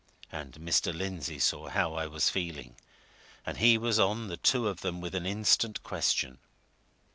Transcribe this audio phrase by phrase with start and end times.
[0.31, 0.91] And Mr.
[0.91, 2.75] Lindsey saw how I was feeling,
[3.45, 6.39] and he was on the two of them with an instant question.